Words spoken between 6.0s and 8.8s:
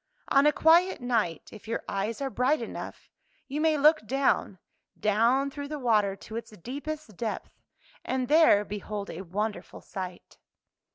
to its deepest depth, and there